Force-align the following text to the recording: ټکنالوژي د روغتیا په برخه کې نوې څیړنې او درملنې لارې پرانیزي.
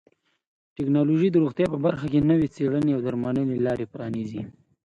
ټکنالوژي 0.75 1.29
د 1.31 1.35
روغتیا 1.43 1.65
په 1.73 1.77
برخه 1.85 2.05
کې 2.11 2.27
نوې 2.31 2.47
څیړنې 2.55 2.91
او 2.93 3.01
درملنې 3.07 3.57
لارې 3.65 3.85
پرانیزي. 3.93 4.41